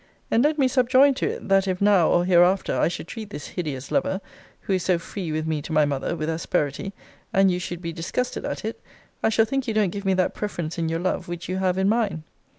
[0.31, 3.49] and let me subjoin to it, that if now, or hereafter, I should treat this
[3.49, 4.19] hideous lover,
[4.61, 6.91] who is so free with me to my mother, with asperity,
[7.31, 8.81] and you should be disgusted at it,
[9.21, 11.77] I shall think you don't give me that preference in your love which you have
[11.77, 12.23] in mine.